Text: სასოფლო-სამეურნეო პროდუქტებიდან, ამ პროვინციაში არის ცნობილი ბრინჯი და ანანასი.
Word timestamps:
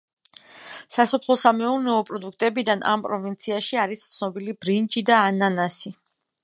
სასოფლო-სამეურნეო 0.95 1.99
პროდუქტებიდან, 2.09 2.81
ამ 2.95 3.07
პროვინციაში 3.07 3.81
არის 3.87 4.09
ცნობილი 4.19 4.61
ბრინჯი 4.65 5.07
და 5.13 5.23
ანანასი. 5.31 5.99